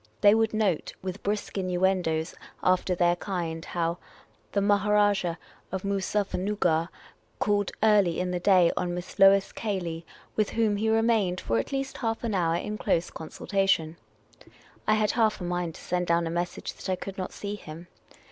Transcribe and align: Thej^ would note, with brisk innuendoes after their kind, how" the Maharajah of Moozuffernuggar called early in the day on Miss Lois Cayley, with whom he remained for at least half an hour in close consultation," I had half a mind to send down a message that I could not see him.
Thej^ 0.23 0.35
would 0.35 0.51
note, 0.51 0.93
with 1.03 1.21
brisk 1.21 1.59
innuendoes 1.59 2.33
after 2.63 2.95
their 2.95 3.15
kind, 3.17 3.63
how" 3.63 3.99
the 4.53 4.59
Maharajah 4.59 5.37
of 5.71 5.83
Moozuffernuggar 5.83 6.89
called 7.37 7.71
early 7.83 8.19
in 8.19 8.31
the 8.31 8.39
day 8.39 8.71
on 8.75 8.95
Miss 8.95 9.19
Lois 9.19 9.51
Cayley, 9.51 10.03
with 10.35 10.49
whom 10.49 10.77
he 10.77 10.89
remained 10.89 11.39
for 11.39 11.59
at 11.59 11.71
least 11.71 11.97
half 11.97 12.23
an 12.23 12.33
hour 12.33 12.55
in 12.55 12.79
close 12.79 13.11
consultation," 13.11 13.95
I 14.87 14.95
had 14.95 15.11
half 15.11 15.39
a 15.39 15.43
mind 15.43 15.75
to 15.75 15.81
send 15.81 16.07
down 16.07 16.25
a 16.25 16.31
message 16.31 16.73
that 16.73 16.89
I 16.91 16.95
could 16.95 17.19
not 17.19 17.31
see 17.31 17.53
him. 17.53 17.85